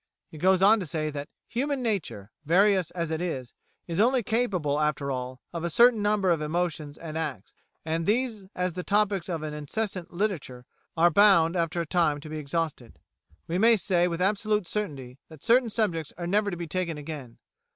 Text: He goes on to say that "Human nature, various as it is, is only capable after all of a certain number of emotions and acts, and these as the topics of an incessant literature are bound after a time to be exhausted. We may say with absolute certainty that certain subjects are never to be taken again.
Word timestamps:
He 0.31 0.39
goes 0.39 0.63
on 0.63 0.79
to 0.79 0.87
say 0.87 1.11
that 1.11 1.29
"Human 1.47 1.83
nature, 1.83 2.31
various 2.43 2.89
as 2.89 3.11
it 3.11 3.21
is, 3.21 3.53
is 3.85 3.99
only 3.99 4.23
capable 4.23 4.79
after 4.79 5.11
all 5.11 5.41
of 5.53 5.63
a 5.63 5.69
certain 5.69 6.01
number 6.01 6.31
of 6.31 6.41
emotions 6.41 6.97
and 6.97 7.15
acts, 7.19 7.53
and 7.85 8.07
these 8.07 8.45
as 8.55 8.73
the 8.73 8.81
topics 8.83 9.29
of 9.29 9.43
an 9.43 9.53
incessant 9.53 10.11
literature 10.11 10.65
are 10.97 11.11
bound 11.11 11.55
after 11.55 11.81
a 11.81 11.85
time 11.85 12.19
to 12.21 12.29
be 12.29 12.39
exhausted. 12.39 12.97
We 13.45 13.59
may 13.59 13.77
say 13.77 14.07
with 14.07 14.21
absolute 14.23 14.65
certainty 14.65 15.19
that 15.29 15.43
certain 15.43 15.69
subjects 15.69 16.11
are 16.17 16.25
never 16.25 16.49
to 16.49 16.57
be 16.57 16.65
taken 16.65 16.97
again. 16.97 17.37